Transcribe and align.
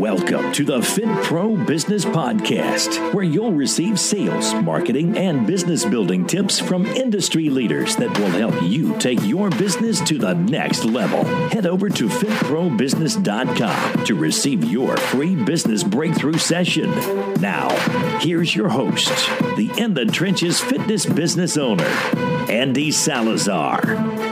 Welcome 0.00 0.52
to 0.52 0.64
the 0.64 0.80
Fit 0.80 1.10
Pro 1.24 1.54
Business 1.54 2.06
Podcast, 2.06 3.12
where 3.12 3.22
you'll 3.22 3.52
receive 3.52 4.00
sales, 4.00 4.54
marketing, 4.54 5.18
and 5.18 5.46
business 5.46 5.84
building 5.84 6.26
tips 6.26 6.58
from 6.58 6.86
industry 6.86 7.50
leaders 7.50 7.96
that 7.96 8.18
will 8.18 8.30
help 8.30 8.62
you 8.62 8.96
take 8.96 9.22
your 9.24 9.50
business 9.50 10.00
to 10.08 10.16
the 10.16 10.32
next 10.32 10.86
level. 10.86 11.22
Head 11.50 11.66
over 11.66 11.90
to 11.90 12.08
fitprobusiness.com 12.08 14.04
to 14.06 14.14
receive 14.14 14.64
your 14.64 14.96
free 14.96 15.36
business 15.36 15.84
breakthrough 15.84 16.38
session. 16.38 16.88
Now, 17.34 17.68
here's 18.20 18.56
your 18.56 18.70
host, 18.70 19.10
the 19.58 19.70
In 19.76 19.92
the 19.92 20.06
Trenches 20.06 20.58
fitness 20.60 21.04
business 21.04 21.58
owner, 21.58 21.84
Andy 22.48 22.90
Salazar. 22.90 24.29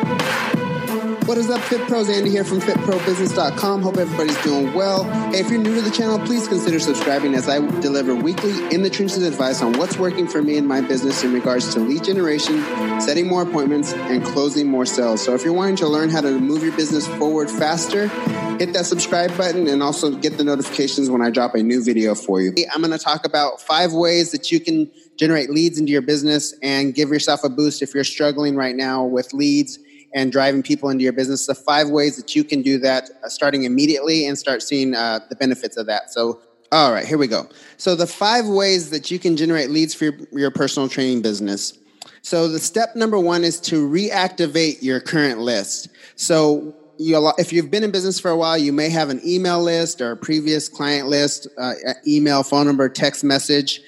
What 1.28 1.36
is 1.36 1.50
up, 1.50 1.60
Fit 1.60 1.86
Pros? 1.86 2.08
Andy 2.08 2.30
here 2.30 2.42
from 2.42 2.58
FitProBusiness.com. 2.58 3.82
Hope 3.82 3.98
everybody's 3.98 4.42
doing 4.42 4.72
well. 4.72 5.04
Hey, 5.30 5.40
if 5.40 5.50
you're 5.50 5.60
new 5.60 5.74
to 5.74 5.82
the 5.82 5.90
channel, 5.90 6.18
please 6.20 6.48
consider 6.48 6.80
subscribing 6.80 7.34
as 7.34 7.50
I 7.50 7.58
deliver 7.82 8.14
weekly 8.14 8.74
in 8.74 8.80
the 8.80 8.88
trenches 8.88 9.22
advice 9.22 9.60
on 9.60 9.74
what's 9.74 9.98
working 9.98 10.26
for 10.26 10.40
me 10.40 10.56
in 10.56 10.66
my 10.66 10.80
business 10.80 11.22
in 11.22 11.34
regards 11.34 11.74
to 11.74 11.80
lead 11.80 12.02
generation, 12.02 12.62
setting 12.98 13.26
more 13.26 13.42
appointments, 13.42 13.92
and 13.92 14.24
closing 14.24 14.68
more 14.68 14.86
sales. 14.86 15.22
So 15.22 15.34
if 15.34 15.44
you're 15.44 15.52
wanting 15.52 15.76
to 15.76 15.86
learn 15.86 16.08
how 16.08 16.22
to 16.22 16.40
move 16.40 16.62
your 16.62 16.74
business 16.74 17.06
forward 17.06 17.50
faster, 17.50 18.08
hit 18.56 18.72
that 18.72 18.86
subscribe 18.86 19.36
button 19.36 19.68
and 19.68 19.82
also 19.82 20.12
get 20.12 20.38
the 20.38 20.44
notifications 20.44 21.10
when 21.10 21.20
I 21.20 21.28
drop 21.28 21.54
a 21.54 21.62
new 21.62 21.84
video 21.84 22.14
for 22.14 22.40
you. 22.40 22.54
I'm 22.72 22.80
going 22.80 22.96
to 22.96 23.04
talk 23.04 23.26
about 23.26 23.60
five 23.60 23.92
ways 23.92 24.30
that 24.30 24.50
you 24.50 24.60
can 24.60 24.90
generate 25.18 25.50
leads 25.50 25.78
into 25.78 25.92
your 25.92 26.00
business 26.00 26.54
and 26.62 26.94
give 26.94 27.10
yourself 27.10 27.44
a 27.44 27.50
boost 27.50 27.82
if 27.82 27.92
you're 27.92 28.02
struggling 28.02 28.56
right 28.56 28.74
now 28.74 29.04
with 29.04 29.34
leads 29.34 29.78
and 30.14 30.32
driving 30.32 30.62
people 30.62 30.88
into 30.90 31.04
your 31.04 31.12
business. 31.12 31.46
The 31.46 31.54
five 31.54 31.88
ways 31.88 32.16
that 32.16 32.34
you 32.34 32.44
can 32.44 32.62
do 32.62 32.78
that 32.78 33.10
uh, 33.24 33.28
starting 33.28 33.64
immediately 33.64 34.26
and 34.26 34.38
start 34.38 34.62
seeing 34.62 34.94
uh, 34.94 35.20
the 35.28 35.36
benefits 35.36 35.76
of 35.76 35.86
that. 35.86 36.10
So, 36.10 36.40
all 36.72 36.92
right, 36.92 37.06
here 37.06 37.18
we 37.18 37.26
go. 37.26 37.48
So, 37.76 37.94
the 37.94 38.06
five 38.06 38.46
ways 38.46 38.90
that 38.90 39.10
you 39.10 39.18
can 39.18 39.36
generate 39.36 39.70
leads 39.70 39.94
for 39.94 40.04
your, 40.04 40.14
your 40.32 40.50
personal 40.50 40.88
training 40.88 41.22
business. 41.22 41.78
So, 42.22 42.48
the 42.48 42.58
step 42.58 42.96
number 42.96 43.18
one 43.18 43.44
is 43.44 43.60
to 43.62 43.88
reactivate 43.88 44.82
your 44.82 45.00
current 45.00 45.40
list. 45.40 45.88
So, 46.16 46.74
you, 46.98 47.32
if 47.38 47.52
you've 47.52 47.70
been 47.70 47.84
in 47.84 47.90
business 47.90 48.18
for 48.18 48.30
a 48.30 48.36
while, 48.36 48.58
you 48.58 48.72
may 48.72 48.88
have 48.88 49.08
an 49.08 49.20
email 49.24 49.62
list 49.62 50.00
or 50.00 50.12
a 50.12 50.16
previous 50.16 50.68
client 50.68 51.08
list, 51.08 51.46
uh, 51.56 51.74
email, 52.06 52.42
phone 52.42 52.66
number, 52.66 52.88
text 52.88 53.22
message 53.22 53.82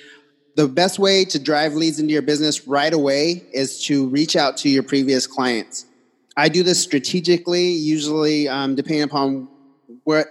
the 0.57 0.69
best 0.69 0.99
way 0.99 1.25
to 1.25 1.39
drive 1.39 1.75
leads 1.75 1.99
into 1.99 2.13
your 2.13 2.23
business 2.23 2.67
right 2.67 2.93
away 2.93 3.45
is 3.53 3.83
to 3.85 4.09
reach 4.09 4.37
out 4.37 4.57
to 4.59 4.69
your 4.69 4.83
previous 4.83 5.27
clients. 5.27 5.87
I 6.41 6.49
do 6.49 6.63
this 6.63 6.81
strategically, 6.81 7.69
usually 7.69 8.49
um, 8.49 8.75
depending 8.75 9.03
upon 9.03 9.47
what 10.05 10.29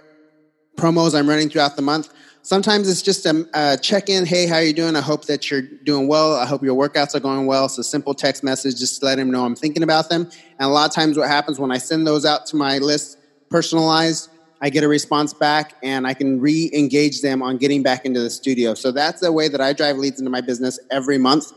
promos 0.76 1.16
I'm 1.16 1.28
running 1.28 1.48
throughout 1.48 1.76
the 1.76 1.82
month. 1.82 2.12
Sometimes 2.42 2.88
it's 2.88 3.00
just 3.00 3.26
a, 3.26 3.46
a 3.54 3.76
check 3.76 4.08
in. 4.08 4.26
Hey, 4.26 4.46
how 4.46 4.56
are 4.56 4.62
you 4.64 4.72
doing? 4.72 4.96
I 4.96 5.02
hope 5.02 5.26
that 5.26 5.48
you're 5.48 5.62
doing 5.62 6.08
well. 6.08 6.34
I 6.34 6.46
hope 6.46 6.64
your 6.64 6.74
workouts 6.74 7.14
are 7.14 7.20
going 7.20 7.46
well. 7.46 7.66
It's 7.66 7.78
a 7.78 7.84
simple 7.84 8.12
text 8.12 8.42
message 8.42 8.80
just 8.80 8.98
to 8.98 9.06
let 9.06 9.18
them 9.18 9.30
know 9.30 9.44
I'm 9.44 9.54
thinking 9.54 9.84
about 9.84 10.08
them. 10.08 10.22
And 10.58 10.66
a 10.66 10.68
lot 10.68 10.88
of 10.88 10.92
times, 10.92 11.16
what 11.16 11.28
happens 11.28 11.60
when 11.60 11.70
I 11.70 11.78
send 11.78 12.08
those 12.08 12.24
out 12.24 12.44
to 12.46 12.56
my 12.56 12.78
list 12.78 13.16
personalized, 13.48 14.30
I 14.60 14.68
get 14.68 14.82
a 14.82 14.88
response 14.88 15.32
back 15.32 15.74
and 15.80 16.08
I 16.08 16.14
can 16.14 16.40
re 16.40 16.70
engage 16.74 17.22
them 17.22 17.40
on 17.40 17.56
getting 17.56 17.84
back 17.84 18.04
into 18.04 18.18
the 18.18 18.30
studio. 18.30 18.74
So 18.74 18.90
that's 18.90 19.20
the 19.20 19.30
way 19.30 19.46
that 19.46 19.60
I 19.60 19.72
drive 19.74 19.96
leads 19.96 20.18
into 20.18 20.30
my 20.30 20.40
business 20.40 20.80
every 20.90 21.18
month, 21.18 21.52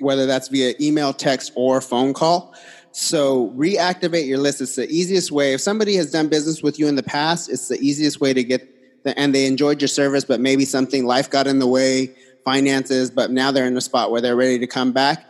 whether 0.00 0.26
that's 0.26 0.48
via 0.48 0.74
email, 0.80 1.12
text, 1.12 1.52
or 1.54 1.80
phone 1.80 2.12
call. 2.12 2.54
So 2.92 3.50
reactivate 3.50 4.26
your 4.26 4.38
list. 4.38 4.60
It's 4.60 4.76
the 4.76 4.88
easiest 4.88 5.30
way. 5.30 5.52
If 5.52 5.60
somebody 5.60 5.94
has 5.96 6.10
done 6.10 6.28
business 6.28 6.62
with 6.62 6.78
you 6.78 6.88
in 6.88 6.96
the 6.96 7.02
past, 7.02 7.48
it's 7.48 7.68
the 7.68 7.78
easiest 7.78 8.20
way 8.20 8.32
to 8.32 8.42
get 8.42 9.04
the, 9.04 9.18
and 9.18 9.34
they 9.34 9.46
enjoyed 9.46 9.80
your 9.80 9.88
service, 9.88 10.24
but 10.24 10.40
maybe 10.40 10.64
something 10.64 11.06
life 11.06 11.30
got 11.30 11.46
in 11.46 11.58
the 11.58 11.66
way, 11.66 12.14
finances, 12.44 13.10
but 13.10 13.30
now 13.30 13.50
they're 13.50 13.66
in 13.66 13.76
a 13.76 13.80
spot 13.80 14.10
where 14.10 14.20
they're 14.20 14.36
ready 14.36 14.58
to 14.58 14.66
come 14.66 14.92
back. 14.92 15.26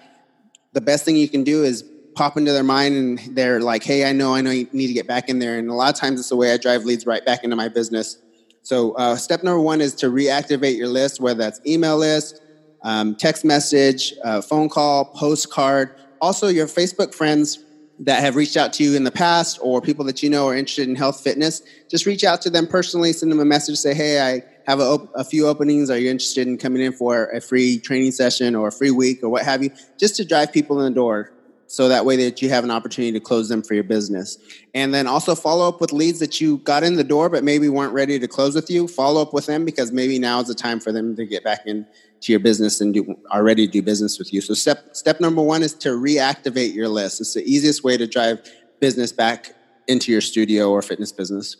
The 0.72 0.80
best 0.80 1.04
thing 1.04 1.16
you 1.16 1.28
can 1.28 1.44
do 1.44 1.64
is 1.64 1.84
pop 2.14 2.36
into 2.36 2.52
their 2.52 2.64
mind 2.64 2.96
and 2.96 3.36
they're 3.36 3.60
like, 3.60 3.82
hey, 3.82 4.08
I 4.08 4.12
know, 4.12 4.34
I 4.34 4.40
know 4.40 4.50
you 4.50 4.68
need 4.72 4.88
to 4.88 4.92
get 4.92 5.06
back 5.06 5.28
in 5.28 5.38
there. 5.38 5.58
And 5.58 5.68
a 5.70 5.74
lot 5.74 5.92
of 5.92 6.00
times 6.00 6.20
it's 6.20 6.28
the 6.28 6.36
way 6.36 6.52
I 6.52 6.56
drive 6.56 6.84
leads 6.84 7.06
right 7.06 7.24
back 7.24 7.44
into 7.44 7.56
my 7.56 7.68
business. 7.68 8.18
So 8.62 8.92
uh, 8.92 9.16
step 9.16 9.42
number 9.42 9.60
one 9.60 9.80
is 9.80 9.94
to 9.96 10.10
reactivate 10.10 10.76
your 10.76 10.88
list, 10.88 11.20
whether 11.20 11.38
that's 11.38 11.60
email 11.66 11.96
list, 11.96 12.42
um, 12.82 13.14
text 13.14 13.44
message, 13.44 14.14
uh, 14.24 14.40
phone 14.40 14.68
call, 14.68 15.06
postcard, 15.06 15.94
also 16.20 16.48
your 16.48 16.66
Facebook 16.66 17.14
friends 17.14 17.64
that 18.00 18.20
have 18.20 18.36
reached 18.36 18.56
out 18.56 18.72
to 18.74 18.84
you 18.84 18.94
in 18.94 19.04
the 19.04 19.10
past 19.10 19.58
or 19.60 19.80
people 19.80 20.04
that 20.04 20.22
you 20.22 20.30
know 20.30 20.46
are 20.46 20.54
interested 20.54 20.88
in 20.88 20.94
health 20.94 21.20
fitness, 21.20 21.62
just 21.88 22.06
reach 22.06 22.22
out 22.22 22.40
to 22.42 22.50
them 22.50 22.66
personally, 22.66 23.12
send 23.12 23.32
them 23.32 23.40
a 23.40 23.44
message, 23.44 23.76
say, 23.76 23.92
hey, 23.92 24.20
I 24.20 24.42
have 24.70 24.80
a, 24.80 24.98
a, 25.16 25.24
few 25.24 25.48
openings. 25.48 25.90
Are 25.90 25.98
you 25.98 26.10
interested 26.10 26.46
in 26.46 26.58
coming 26.58 26.82
in 26.82 26.92
for 26.92 27.26
a 27.30 27.40
free 27.40 27.78
training 27.78 28.12
session 28.12 28.54
or 28.54 28.68
a 28.68 28.72
free 28.72 28.92
week 28.92 29.22
or 29.22 29.28
what 29.28 29.44
have 29.44 29.64
you? 29.64 29.70
Just 29.98 30.14
to 30.16 30.24
drive 30.24 30.52
people 30.52 30.80
in 30.80 30.92
the 30.92 30.94
door. 30.94 31.32
So 31.70 31.88
that 31.90 32.06
way 32.06 32.16
that 32.16 32.40
you 32.40 32.48
have 32.48 32.64
an 32.64 32.70
opportunity 32.70 33.12
to 33.12 33.20
close 33.20 33.50
them 33.50 33.62
for 33.62 33.74
your 33.74 33.84
business. 33.84 34.38
And 34.74 34.94
then 34.94 35.06
also 35.06 35.34
follow 35.34 35.68
up 35.68 35.82
with 35.82 35.92
leads 35.92 36.18
that 36.20 36.40
you 36.40 36.58
got 36.58 36.82
in 36.82 36.96
the 36.96 37.04
door, 37.04 37.28
but 37.28 37.44
maybe 37.44 37.68
weren't 37.68 37.92
ready 37.92 38.18
to 38.18 38.26
close 38.26 38.54
with 38.54 38.70
you. 38.70 38.88
Follow 38.88 39.20
up 39.20 39.34
with 39.34 39.44
them 39.44 39.66
because 39.66 39.92
maybe 39.92 40.18
now 40.18 40.40
is 40.40 40.48
the 40.48 40.54
time 40.54 40.80
for 40.80 40.92
them 40.92 41.14
to 41.16 41.26
get 41.26 41.44
back 41.44 41.66
into 41.66 41.86
your 42.22 42.40
business 42.40 42.80
and 42.80 42.94
do, 42.94 43.14
are 43.30 43.44
ready 43.44 43.66
to 43.66 43.72
do 43.72 43.82
business 43.82 44.18
with 44.18 44.32
you. 44.32 44.40
So 44.40 44.54
step 44.54 44.96
step 44.96 45.20
number 45.20 45.42
one 45.42 45.62
is 45.62 45.74
to 45.74 45.90
reactivate 45.90 46.74
your 46.74 46.88
list. 46.88 47.20
It's 47.20 47.34
the 47.34 47.44
easiest 47.44 47.84
way 47.84 47.98
to 47.98 48.06
drive 48.06 48.40
business 48.80 49.12
back 49.12 49.54
into 49.88 50.10
your 50.10 50.22
studio 50.22 50.70
or 50.70 50.80
fitness 50.80 51.12
business. 51.12 51.56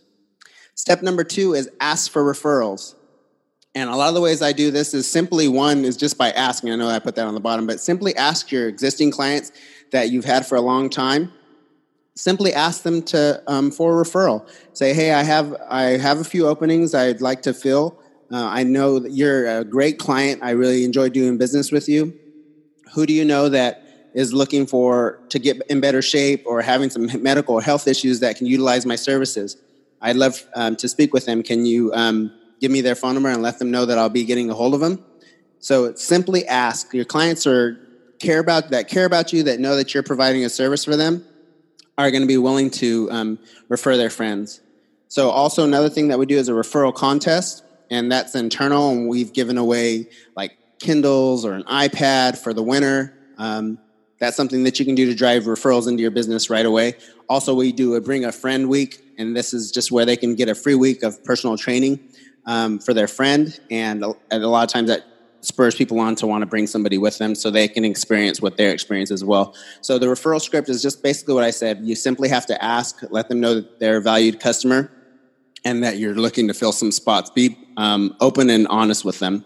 Step 0.75 1.03
number 1.03 1.23
two 1.23 1.53
is 1.53 1.69
ask 1.81 2.11
for 2.11 2.25
referrals. 2.25 2.95
And 3.79 3.89
a 3.89 3.95
lot 3.95 4.09
of 4.09 4.15
the 4.17 4.21
ways 4.21 4.43
I 4.43 4.51
do 4.51 4.73
this 4.73 4.93
is 4.93 5.09
simply 5.09 5.47
one 5.47 5.85
is 5.85 5.97
just 5.97 6.19
by 6.19 6.33
asking. 6.33 6.73
I 6.73 6.75
know 6.75 6.89
I 6.89 6.99
put 6.99 7.15
that 7.15 7.29
on 7.29 7.35
the 7.35 7.41
bottom, 7.41 7.65
but 7.65 7.79
simply 7.79 8.13
ask 8.17 8.51
your 8.51 8.67
existing 8.67 9.13
clients 9.13 9.53
that 9.93 10.11
you've 10.11 10.25
had 10.25 10.45
for 10.45 10.57
a 10.57 10.61
long 10.61 10.91
time. 10.91 11.33
Simply 12.17 12.53
ask 12.53 12.83
them 12.83 13.03
to 13.03 13.41
um, 13.47 13.71
for 13.71 14.01
a 14.01 14.05
referral. 14.05 14.51
Say, 14.73 14.95
hey, 14.95 15.13
I 15.13 15.23
have 15.23 15.55
I 15.69 15.97
have 15.97 16.19
a 16.19 16.25
few 16.25 16.49
openings 16.49 16.93
I'd 16.93 17.21
like 17.21 17.41
to 17.43 17.55
fill. 17.55 17.97
Uh, 18.33 18.47
I 18.47 18.65
know 18.65 18.99
that 18.99 19.13
you're 19.13 19.47
a 19.47 19.65
great 19.65 20.01
client. 20.01 20.43
I 20.43 20.51
really 20.51 20.83
enjoy 20.85 21.11
doing 21.11 21.39
business 21.39 21.71
with 21.71 21.89
you. 21.89 22.19
Who 22.95 23.07
do 23.07 23.13
you 23.13 23.25
know 23.25 23.49
that 23.49 23.85
is 24.13 24.33
looking 24.33 24.67
for 24.67 25.21
to 25.29 25.39
get 25.39 25.63
in 25.71 25.81
better 25.81 26.03
shape 26.03 26.43
or 26.47 26.63
having 26.63 26.91
some 26.91 27.09
medical 27.23 27.61
health 27.61 27.87
issues 27.87 28.19
that 28.21 28.39
can 28.39 28.49
utilize 28.49 28.85
my 28.85 28.97
services? 28.97 29.57
I'd 30.01 30.17
love 30.17 30.45
um, 30.57 30.75
to 30.77 30.89
speak 30.89 31.15
with 31.15 31.27
them. 31.27 31.45
Can 31.45 31.65
you 31.65 31.93
um, 31.95 32.33
give 32.61 32.71
me 32.71 32.81
their 32.81 32.95
phone 32.95 33.15
number 33.15 33.29
and 33.29 33.43
let 33.43 33.59
them 33.59 33.71
know 33.71 33.87
that 33.87 33.99
I'll 33.99 34.09
be 34.09 34.25
getting 34.25 34.51
a 34.51 34.55
hold 34.55 34.75
of 34.75 34.81
them? 34.81 35.05
So 35.61 35.95
simply 35.95 36.47
ask. 36.47 36.93
Your 36.95 37.05
clients 37.05 37.47
are 37.47 37.79
care 38.19 38.41
about 38.41 38.71
that 38.71 38.89
care 38.89 39.05
about 39.05 39.33
you 39.33 39.45
that 39.45 39.61
know 39.61 39.77
that 39.77 39.95
you're 39.95 40.03
providing 40.03 40.45
a 40.45 40.49
service 40.49 40.85
for 40.85 40.97
them 40.97 41.25
are 41.97 42.11
going 42.11 42.23
to 42.23 42.29
be 42.29 42.39
willing 42.39 42.71
to 42.71 43.09
um, 43.11 43.39
refer 43.69 43.97
their 43.97 44.11
friends. 44.11 44.61
So 45.09 45.31
also 45.31 45.65
another 45.65 45.89
thing 45.89 46.09
that 46.09 46.19
we 46.19 46.27
do 46.27 46.37
is 46.37 46.49
a 46.49 46.53
referral 46.53 46.95
contest 46.95 47.65
and 47.91 48.11
that's 48.11 48.35
internal. 48.35 48.91
And 48.91 49.09
we've 49.09 49.33
given 49.33 49.59
away 49.59 50.09
like 50.37 50.57
Kindles 50.79 51.45
or 51.45 51.55
an 51.55 51.65
iPad 51.65 52.39
for 52.39 52.53
the 52.53 52.63
winner. 52.63 53.15
Um, 53.37 53.79
that's 54.21 54.37
something 54.37 54.65
that 54.65 54.79
you 54.79 54.85
can 54.85 54.95
do 54.95 55.07
to 55.07 55.15
drive 55.15 55.45
referrals 55.45 55.89
into 55.89 56.03
your 56.03 56.11
business 56.11 56.51
right 56.51 56.67
away. 56.67 56.95
Also, 57.29 57.55
we 57.55 57.73
do 57.73 57.95
a 57.95 58.01
bring 58.01 58.25
a 58.25 58.33
friend 58.33 58.69
week, 58.69 59.01
and 59.17 59.37
this 59.37 59.55
is 59.55 59.71
just 59.71 59.93
where 59.93 60.05
they 60.05 60.17
can 60.17 60.35
get 60.35 60.49
a 60.49 60.57
free 60.57 60.75
week 60.75 61.05
of 61.05 61.23
personal 61.25 61.57
training 61.57 62.01
um, 62.49 62.81
for 62.81 62.93
their 62.93 63.07
friend. 63.07 63.61
And 63.71 64.03
a, 64.03 64.15
and 64.33 64.43
a 64.43 64.49
lot 64.49 64.65
of 64.65 64.73
times 64.73 64.89
that 64.89 65.05
spurs 65.41 65.77
people 65.77 66.01
on 66.01 66.17
to 66.17 66.27
want 66.27 66.43
to 66.43 66.47
bring 66.47 66.67
somebody 66.67 66.99
with 66.99 67.19
them 67.19 67.35
so 67.35 67.51
they 67.51 67.69
can 67.69 67.85
experience 67.85 68.43
what 68.43 68.57
their 68.57 68.73
experience 68.73 69.13
as 69.13 69.23
well. 69.23 69.55
So 69.83 69.99
the 69.99 70.07
referral 70.07 70.41
script 70.41 70.69
is 70.69 70.83
just 70.83 71.03
basically 71.03 71.35
what 71.35 71.45
I 71.45 71.51
said. 71.51 71.81
You 71.83 71.95
simply 71.95 72.29
have 72.29 72.47
to 72.47 72.65
ask, 72.65 72.99
let 73.11 73.29
them 73.29 73.39
know 73.39 73.55
that 73.55 73.79
they're 73.79 73.99
a 73.99 74.03
valued 74.03 74.41
customer 74.41 74.91
and 75.65 75.85
that 75.85 75.99
you're 75.99 76.15
looking 76.15 76.49
to 76.49 76.55
fill 76.55 76.73
some 76.73 76.91
spots. 76.91 77.31
Be 77.31 77.57
um, 77.77 78.17
open 78.21 78.51
and 78.51 78.67
honest 78.69 79.05
with 79.05 79.19
them. 79.21 79.45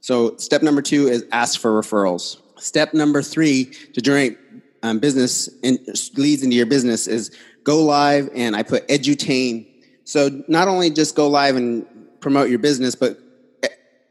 So, 0.00 0.36
step 0.36 0.62
number 0.62 0.82
two 0.82 1.08
is 1.08 1.24
ask 1.32 1.58
for 1.58 1.70
referrals. 1.80 2.38
Step 2.58 2.92
number 2.92 3.22
three 3.22 3.64
to 3.94 4.02
generate 4.02 4.38
um, 4.82 4.98
business 4.98 5.48
in, 5.62 5.78
leads 6.16 6.42
into 6.42 6.56
your 6.56 6.66
business 6.66 7.06
is 7.06 7.34
go 7.62 7.82
live, 7.82 8.28
and 8.34 8.54
I 8.54 8.62
put 8.62 8.86
edutain. 8.88 9.66
So, 10.04 10.42
not 10.46 10.68
only 10.68 10.90
just 10.90 11.16
go 11.16 11.28
live 11.28 11.56
and 11.56 11.86
promote 12.24 12.48
your 12.48 12.58
business, 12.58 12.94
but 12.94 13.18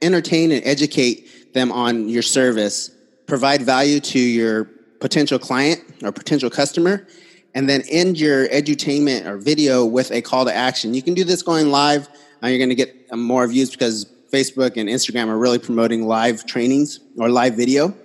entertain 0.03 0.51
and 0.51 0.63
educate 0.65 1.51
them 1.55 1.71
on 1.71 2.07
your 2.07 2.21
service, 2.21 2.91
provide 3.25 3.63
value 3.63 3.99
to 3.99 4.19
your 4.19 4.65
potential 4.99 5.39
client 5.39 5.81
or 6.03 6.11
potential 6.11 6.47
customer, 6.47 7.07
and 7.55 7.67
then 7.67 7.81
end 7.89 8.19
your 8.19 8.47
edutainment 8.49 9.25
or 9.25 9.37
video 9.37 9.83
with 9.83 10.11
a 10.11 10.21
call 10.21 10.45
to 10.45 10.53
action. 10.53 10.93
You 10.93 11.01
can 11.01 11.15
do 11.15 11.23
this 11.23 11.41
going 11.41 11.71
live. 11.71 12.07
Uh, 12.43 12.47
you're 12.47 12.59
going 12.59 12.69
to 12.69 12.75
get 12.75 12.93
uh, 13.11 13.15
more 13.15 13.47
views 13.47 13.71
because 13.71 14.05
Facebook 14.31 14.77
and 14.77 14.87
Instagram 14.87 15.29
are 15.29 15.37
really 15.37 15.57
promoting 15.57 16.05
live 16.05 16.45
trainings 16.45 16.99
or 17.17 17.29
live 17.29 17.55
video. 17.55 17.95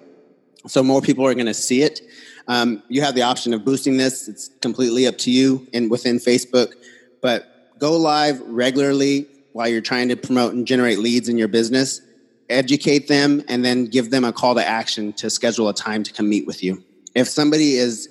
So 0.67 0.83
more 0.83 1.03
people 1.03 1.27
are 1.27 1.35
going 1.35 1.47
to 1.47 1.55
see 1.55 1.83
it. 1.83 2.01
Um, 2.47 2.83
you 2.89 3.03
have 3.03 3.15
the 3.15 3.23
option 3.23 3.53
of 3.53 3.63
boosting 3.63 3.99
this. 3.99 4.27
It's 4.27 4.49
completely 4.63 5.07
up 5.07 5.19
to 5.19 5.31
you 5.31 5.67
and 5.75 5.91
within 5.91 6.17
Facebook. 6.17 6.73
But 7.21 7.79
go 7.79 7.93
live 7.99 8.41
regularly 8.41 9.27
while 9.53 9.69
you're 9.69 9.81
trying 9.81 10.09
to 10.09 10.17
promote 10.17 10.55
and 10.55 10.67
generate 10.67 10.99
leads 10.99 11.29
in 11.29 11.39
your 11.39 11.49
business, 11.49 12.01
educate 12.49 13.09
them, 13.09 13.43
and 13.49 13.65
then 13.65 13.87
give 13.87 14.11
them 14.11 14.25
a 14.25 14.33
call 14.33 14.55
to 14.55 14.67
action 14.67 15.13
to 15.15 15.31
schedule 15.31 15.69
a 15.69 15.75
time 15.75 16.03
to 16.03 16.13
come 16.13 16.29
meet 16.29 16.47
with 16.47 16.63
you. 16.63 16.83
If 17.15 17.29
somebody 17.29 17.75
is 17.75 18.09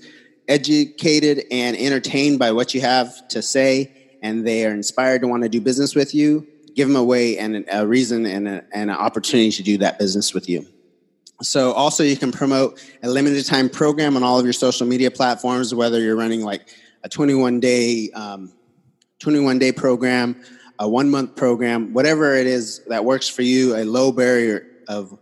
educated 0.47 1.45
and 1.51 1.75
entertained 1.77 2.39
by 2.39 2.51
what 2.51 2.73
you 2.73 2.81
have 2.81 3.27
to 3.29 3.41
say 3.41 3.91
and 4.21 4.45
they 4.45 4.65
are 4.65 4.71
inspired 4.71 5.21
to 5.21 5.27
want 5.27 5.43
to 5.43 5.49
do 5.49 5.61
business 5.61 5.95
with 5.95 6.15
you, 6.15 6.47
give 6.75 6.87
them 6.87 6.95
a 6.95 7.03
way 7.03 7.37
and 7.37 7.65
a 7.71 7.87
reason 7.87 8.25
and, 8.25 8.47
a, 8.47 8.63
and 8.71 8.89
an 8.89 8.97
opportunity 8.97 9.51
to 9.51 9.63
do 9.63 9.77
that 9.79 9.97
business 9.99 10.33
with 10.33 10.47
you. 10.47 10.65
So 11.41 11.71
also 11.73 12.03
you 12.03 12.17
can 12.17 12.31
promote 12.31 12.81
a 13.03 13.09
limited 13.09 13.45
time 13.45 13.69
program 13.69 14.15
on 14.15 14.23
all 14.23 14.39
of 14.39 14.45
your 14.45 14.53
social 14.53 14.87
media 14.87 15.11
platforms, 15.11 15.73
whether 15.73 15.99
you're 15.99 16.15
running 16.15 16.41
like 16.41 16.69
a 17.03 17.09
21 17.09 17.59
day, 17.59 18.09
um, 18.11 18.51
21 19.19 19.59
day 19.59 19.71
program, 19.71 20.41
a 20.79 20.87
one 20.87 21.09
month 21.09 21.35
program, 21.35 21.93
whatever 21.93 22.35
it 22.35 22.47
is 22.47 22.83
that 22.87 23.03
works 23.05 23.27
for 23.27 23.41
you, 23.41 23.75
a 23.75 23.83
low 23.83 24.11
barrier 24.11 24.65
of 24.87 25.17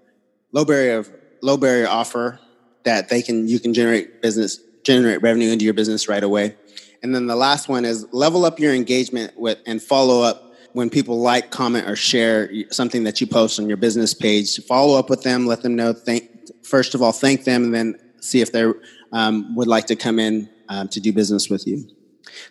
low 0.52 0.66
barrier 0.66 0.98
of 0.98 1.12
low 1.42 1.58
barrier 1.58 1.88
offer 1.88 2.40
that 2.84 3.10
they 3.10 3.22
can 3.22 3.48
you 3.48 3.60
can 3.60 3.74
generate 3.74 4.22
business 4.22 4.60
generate 4.84 5.22
revenue 5.22 5.52
into 5.52 5.66
your 5.66 5.74
business 5.74 6.08
right 6.08 6.24
away. 6.24 6.56
And 7.02 7.14
then 7.14 7.28
the 7.28 7.36
last 7.36 7.68
one 7.68 7.86
is 7.86 8.08
level 8.14 8.46
up 8.46 8.60
your 8.60 8.74
engagement 8.74 9.38
with 9.38 9.60
and 9.66 9.82
follow 9.82 10.22
up 10.22 10.54
when 10.74 10.90
people 10.90 11.20
like, 11.20 11.52
comment, 11.52 11.88
or 11.88 11.96
share 11.96 12.52
something 12.72 13.04
that 13.06 13.22
you 13.22 13.28
post 13.28 13.60
on 13.60 13.68
your 13.68 13.78
business 13.78 14.14
page. 14.14 14.64
Follow 14.66 14.98
up 14.98 15.10
with 15.10 15.24
them, 15.24 15.46
let 15.46 15.62
them 15.62 15.76
know. 15.76 15.94
Thank 15.94 16.30
first 16.64 16.96
of 16.96 17.02
all, 17.02 17.12
thank 17.12 17.44
them, 17.44 17.64
and 17.64 17.74
then 17.74 18.00
see 18.20 18.42
if 18.42 18.52
they 18.52 18.66
um, 19.12 19.56
would 19.56 19.68
like 19.68 19.86
to 19.88 19.96
come 19.96 20.20
in 20.20 20.50
um, 20.70 20.88
to 20.90 21.00
do 21.00 21.14
business 21.14 21.50
with 21.50 21.66
you. 21.66 21.88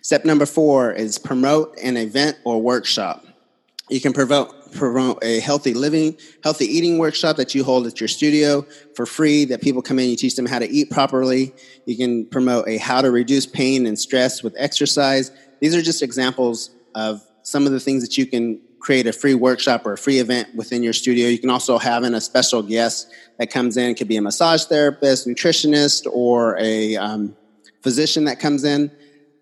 Step 0.02 0.24
number 0.24 0.46
four 0.46 0.92
is 0.92 1.18
promote 1.18 1.78
an 1.82 1.96
event 1.96 2.38
or 2.44 2.60
workshop. 2.60 3.24
You 3.90 4.00
can 4.00 4.12
promote, 4.12 4.72
promote 4.72 5.22
a 5.22 5.40
healthy 5.40 5.74
living, 5.74 6.16
healthy 6.42 6.64
eating 6.64 6.98
workshop 6.98 7.36
that 7.36 7.54
you 7.54 7.64
hold 7.64 7.86
at 7.86 8.00
your 8.00 8.08
studio 8.08 8.66
for 8.94 9.04
free, 9.04 9.44
that 9.46 9.60
people 9.60 9.82
come 9.82 9.98
in, 9.98 10.08
you 10.08 10.16
teach 10.16 10.36
them 10.36 10.46
how 10.46 10.58
to 10.58 10.68
eat 10.70 10.90
properly. 10.90 11.54
You 11.84 11.96
can 11.96 12.24
promote 12.26 12.66
a 12.66 12.78
how 12.78 13.02
to 13.02 13.10
reduce 13.10 13.44
pain 13.44 13.86
and 13.86 13.98
stress 13.98 14.42
with 14.42 14.54
exercise. 14.56 15.30
These 15.60 15.74
are 15.74 15.82
just 15.82 16.02
examples 16.02 16.70
of 16.94 17.22
some 17.42 17.66
of 17.66 17.72
the 17.72 17.80
things 17.80 18.02
that 18.02 18.16
you 18.16 18.26
can 18.26 18.60
create 18.84 19.06
a 19.06 19.12
free 19.12 19.34
workshop 19.34 19.86
or 19.86 19.94
a 19.94 19.98
free 19.98 20.18
event 20.18 20.54
within 20.54 20.82
your 20.82 20.92
studio. 20.92 21.28
You 21.28 21.38
can 21.38 21.50
also 21.50 21.78
have 21.78 22.04
in 22.04 22.14
a 22.14 22.20
special 22.20 22.62
guest 22.62 23.10
that 23.38 23.50
comes 23.50 23.76
in. 23.78 23.90
It 23.90 23.94
could 23.94 24.08
be 24.08 24.16
a 24.16 24.22
massage 24.22 24.64
therapist, 24.64 25.26
nutritionist, 25.26 26.06
or 26.10 26.58
a 26.58 26.96
um, 26.96 27.34
physician 27.82 28.24
that 28.24 28.40
comes 28.40 28.64
in. 28.64 28.90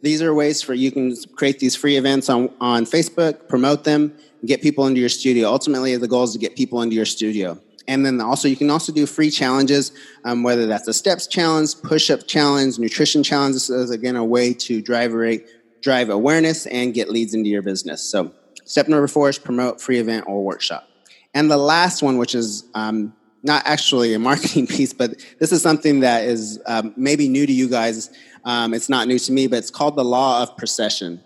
These 0.02 0.20
are 0.20 0.34
ways 0.34 0.60
for 0.60 0.74
you 0.74 0.90
can 0.90 1.16
create 1.36 1.60
these 1.60 1.76
free 1.76 1.96
events 1.96 2.28
on, 2.28 2.50
on 2.60 2.84
Facebook, 2.84 3.48
promote 3.48 3.84
them, 3.84 4.12
get 4.44 4.60
people 4.60 4.86
into 4.86 5.00
your 5.00 5.08
studio. 5.08 5.48
Ultimately, 5.48 5.96
the 5.96 6.08
goal 6.08 6.24
is 6.24 6.32
to 6.32 6.38
get 6.38 6.56
people 6.56 6.82
into 6.82 6.96
your 6.96 7.04
studio. 7.04 7.58
And 7.88 8.04
then 8.04 8.20
also, 8.20 8.48
you 8.48 8.56
can 8.56 8.70
also 8.70 8.92
do 8.92 9.06
free 9.06 9.30
challenges, 9.30 9.92
um, 10.24 10.42
whether 10.42 10.66
that's 10.66 10.88
a 10.88 10.92
steps 10.92 11.26
challenge, 11.26 11.80
push 11.82 12.10
up 12.10 12.26
challenge, 12.26 12.78
nutrition 12.78 13.22
challenge. 13.22 13.54
This 13.54 13.70
is 13.70 13.90
again 13.90 14.16
a 14.16 14.24
way 14.24 14.52
to 14.54 14.82
drive 14.82 15.12
rate, 15.12 15.46
drive 15.80 16.10
awareness 16.10 16.66
and 16.66 16.94
get 16.94 17.08
leads 17.10 17.34
into 17.34 17.48
your 17.48 17.62
business. 17.62 18.02
So, 18.02 18.32
step 18.64 18.88
number 18.88 19.08
four 19.08 19.28
is 19.28 19.38
promote 19.38 19.80
free 19.80 19.98
event 19.98 20.24
or 20.28 20.44
workshop. 20.44 20.88
And 21.34 21.50
the 21.50 21.56
last 21.56 22.02
one, 22.02 22.18
which 22.18 22.34
is 22.34 22.64
um, 22.74 23.14
not 23.42 23.62
actually 23.66 24.14
a 24.14 24.18
marketing 24.18 24.66
piece, 24.76 24.92
but 24.92 25.24
this 25.38 25.52
is 25.52 25.62
something 25.62 26.00
that 26.00 26.24
is 26.24 26.60
um, 26.66 26.94
maybe 26.96 27.28
new 27.28 27.46
to 27.46 27.52
you 27.52 27.68
guys. 27.68 28.10
Um, 28.44 28.74
it's 28.74 28.88
not 28.88 29.08
new 29.08 29.18
to 29.18 29.32
me, 29.32 29.46
but 29.46 29.58
it's 29.58 29.70
called 29.70 29.96
the 29.96 30.04
law 30.04 30.42
of 30.42 30.56
precession 30.56 31.22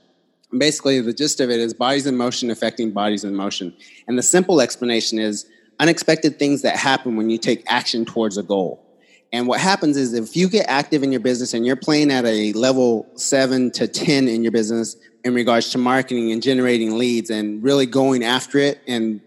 basically 0.58 1.00
the 1.00 1.12
gist 1.12 1.40
of 1.40 1.50
it 1.50 1.60
is 1.60 1.74
bodies 1.74 2.06
in 2.06 2.16
motion 2.16 2.50
affecting 2.50 2.92
bodies 2.92 3.24
in 3.24 3.34
motion. 3.34 3.74
And 4.06 4.18
the 4.18 4.22
simple 4.22 4.60
explanation 4.60 5.18
is 5.18 5.46
unexpected 5.80 6.38
things 6.38 6.62
that 6.62 6.76
happen 6.76 7.16
when 7.16 7.30
you 7.30 7.38
take 7.38 7.64
action 7.66 8.04
towards 8.04 8.38
a 8.38 8.42
goal. 8.42 8.82
And 9.32 9.48
what 9.48 9.60
happens 9.60 9.96
is 9.96 10.14
if 10.14 10.36
you 10.36 10.48
get 10.48 10.66
active 10.69 11.02
in 11.02 11.10
your 11.10 11.20
business 11.20 11.52
and 11.52 11.66
you're 11.66 11.76
playing 11.76 12.10
at 12.10 12.24
a 12.24 12.52
level 12.52 13.06
7 13.16 13.70
to 13.72 13.88
10 13.88 14.28
in 14.28 14.42
your 14.42 14.52
business 14.52 14.96
in 15.24 15.34
regards 15.34 15.70
to 15.70 15.78
marketing 15.78 16.30
and 16.30 16.42
generating 16.42 16.96
leads 16.96 17.28
and 17.28 17.62
really 17.62 17.86
going 17.86 18.22
after 18.22 18.58
it 18.58 18.80
and 18.86 19.20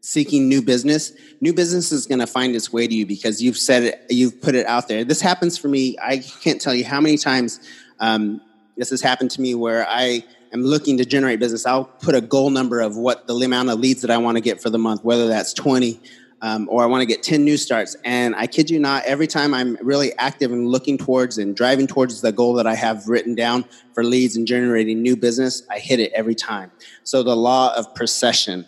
seeking 0.00 0.48
new 0.48 0.62
business 0.62 1.12
new 1.40 1.52
business 1.52 1.92
is 1.92 2.06
going 2.06 2.18
to 2.18 2.26
find 2.26 2.54
its 2.54 2.72
way 2.72 2.86
to 2.86 2.94
you 2.94 3.06
because 3.06 3.42
you've 3.42 3.58
said 3.58 3.82
it 3.82 4.06
you've 4.08 4.40
put 4.40 4.54
it 4.54 4.66
out 4.66 4.88
there 4.88 5.04
this 5.04 5.20
happens 5.20 5.58
for 5.58 5.68
me 5.68 5.96
i 6.02 6.18
can't 6.18 6.60
tell 6.60 6.74
you 6.74 6.84
how 6.84 7.00
many 7.00 7.16
times 7.16 7.60
um, 8.00 8.40
this 8.76 8.90
has 8.90 9.02
happened 9.02 9.30
to 9.30 9.40
me 9.40 9.54
where 9.54 9.86
i 9.88 10.24
am 10.52 10.62
looking 10.62 10.98
to 10.98 11.04
generate 11.04 11.38
business, 11.38 11.66
I'll 11.66 11.84
put 11.84 12.14
a 12.14 12.20
goal 12.20 12.50
number 12.50 12.80
of 12.80 12.96
what 12.96 13.26
the 13.26 13.34
amount 13.34 13.70
of 13.70 13.78
leads 13.78 14.02
that 14.02 14.10
I 14.10 14.18
want 14.18 14.36
to 14.36 14.40
get 14.40 14.60
for 14.60 14.70
the 14.70 14.78
month, 14.78 15.04
whether 15.04 15.28
that's 15.28 15.52
20 15.52 16.00
um, 16.42 16.68
or 16.70 16.82
I 16.82 16.86
want 16.86 17.02
to 17.02 17.06
get 17.06 17.22
10 17.22 17.44
new 17.44 17.56
starts. 17.56 17.96
And 18.04 18.34
I 18.34 18.46
kid 18.46 18.70
you 18.70 18.78
not, 18.78 19.04
every 19.04 19.26
time 19.26 19.52
I'm 19.52 19.76
really 19.82 20.12
active 20.18 20.52
and 20.52 20.68
looking 20.68 20.96
towards 20.96 21.38
and 21.38 21.54
driving 21.54 21.86
towards 21.86 22.22
the 22.22 22.32
goal 22.32 22.54
that 22.54 22.66
I 22.66 22.74
have 22.74 23.06
written 23.08 23.34
down 23.34 23.64
for 23.92 24.02
leads 24.04 24.36
and 24.36 24.46
generating 24.46 25.02
new 25.02 25.16
business, 25.16 25.62
I 25.70 25.78
hit 25.78 26.00
it 26.00 26.12
every 26.14 26.34
time. 26.34 26.70
So 27.04 27.22
the 27.22 27.36
law 27.36 27.74
of 27.76 27.94
precession. 27.94 28.66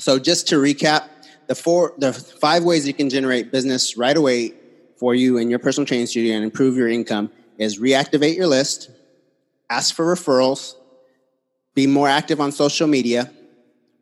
So 0.00 0.18
just 0.18 0.48
to 0.48 0.56
recap, 0.56 1.08
the 1.46 1.54
four, 1.54 1.94
the 1.98 2.12
five 2.12 2.64
ways 2.64 2.86
you 2.86 2.94
can 2.94 3.10
generate 3.10 3.52
business 3.52 3.96
right 3.96 4.16
away 4.16 4.54
for 4.96 5.14
you 5.14 5.36
in 5.36 5.50
your 5.50 5.58
personal 5.58 5.86
training 5.86 6.06
studio 6.06 6.34
and 6.34 6.44
improve 6.44 6.76
your 6.76 6.88
income 6.88 7.30
is 7.58 7.78
reactivate 7.78 8.36
your 8.36 8.46
list, 8.46 8.90
ask 9.68 9.94
for 9.94 10.04
referrals, 10.04 10.74
be 11.74 11.86
more 11.86 12.08
active 12.08 12.40
on 12.40 12.50
social 12.50 12.86
media, 12.86 13.30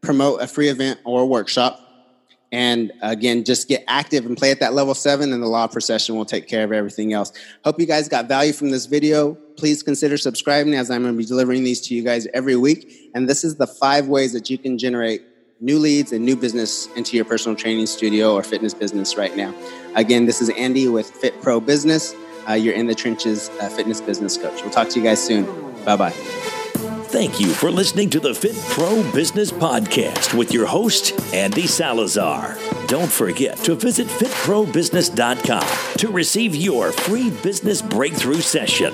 promote 0.01 0.41
a 0.41 0.47
free 0.47 0.69
event 0.69 1.01
or 1.05 1.27
workshop, 1.27 1.81
and 2.51 2.93
again, 3.03 3.45
just 3.45 3.69
get 3.69 3.85
active 3.89 4.25
and 4.25 4.37
play 4.37 4.51
at 4.51 4.61
that 4.61 4.73
level 4.73 4.95
seven, 4.95 5.33
and 5.33 5.43
the 5.43 5.47
law 5.47 5.65
of 5.65 5.73
precession 5.73 6.17
will 6.17 6.25
take 6.25 6.49
care 6.49 6.65
of 6.65 6.73
everything 6.73 7.13
else. 7.13 7.33
Hope 7.65 7.79
you 7.79 7.87
guys 7.87 8.09
got 8.09 8.27
value 8.27 8.55
from 8.55 8.71
this 8.71 8.87
video. 8.87 9.35
Please 9.57 9.83
consider 9.83 10.17
subscribing 10.17 10.75
as 10.75 10.91
I'm 10.91 11.03
going 11.03 11.13
to 11.13 11.19
be 11.19 11.27
delivering 11.27 11.63
these 11.63 11.81
to 11.89 11.95
you 11.95 12.03
guys 12.03 12.27
every 12.33 12.57
week. 12.57 13.11
And 13.15 13.29
this 13.29 13.45
is 13.45 13.57
the 13.57 13.67
five 13.67 14.09
ways 14.09 14.33
that 14.33 14.49
you 14.49 14.57
can 14.57 14.79
generate 14.79 15.23
new 15.61 15.79
leads 15.79 16.13
and 16.13 16.25
new 16.25 16.37
business 16.37 16.87
into 16.95 17.17
your 17.17 17.25
personal 17.25 17.57
training 17.57 17.87
studio 17.87 18.35
or 18.35 18.43
fitness 18.43 18.75
business 18.75 19.17
right 19.17 19.37
now. 19.37 19.55
Again, 19.95 20.27
this 20.27 20.41
is 20.41 20.51
Andy 20.51 20.89
with 20.89 21.11
Fit 21.11 21.41
Pro 21.43 21.61
Business. 21.61 22.15
Uh, 22.49 22.53
you're 22.53 22.75
in 22.75 22.87
the 22.87 22.95
trenches 22.95 23.49
uh, 23.61 23.69
fitness 23.69 24.01
business 24.01 24.37
coach. 24.37 24.63
We'll 24.63 24.71
talk 24.71 24.89
to 24.91 24.99
you 24.99 25.05
guys 25.05 25.25
soon. 25.25 25.45
Bye 25.85 25.97
bye. 25.97 26.15
Thank 27.09 27.41
you 27.41 27.49
for 27.49 27.71
listening 27.71 28.11
to 28.11 28.21
the 28.21 28.35
Fit 28.35 28.55
Pro 28.69 29.03
Business 29.13 29.51
Podcast 29.51 30.37
with 30.37 30.53
your 30.53 30.67
host, 30.67 31.19
Andy 31.35 31.67
Salazar. 31.67 32.59
Don't 32.87 33.11
forget 33.11 33.57
to 33.59 33.75
visit 33.75 34.07
fitprobusiness.com 34.09 35.97
to 35.97 36.09
receive 36.11 36.55
your 36.55 36.93
free 36.93 37.31
business 37.31 37.81
breakthrough 37.81 38.41
session. 38.43 38.93